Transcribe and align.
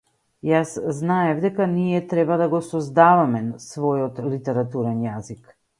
Јас 0.51 0.71
знаев 0.99 1.43
дека 1.43 1.67
ние 1.75 2.01
треба 2.15 2.39
да 2.45 2.49
го 2.55 2.63
создаваме 2.71 3.45
својот 3.69 4.23
литературен 4.35 5.11
јазик. 5.11 5.59